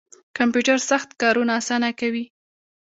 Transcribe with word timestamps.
کمپیوټر 0.37 0.77
سخت 0.91 1.09
کارونه 1.21 1.51
اسانه 1.59 1.89
کوي 1.99 2.23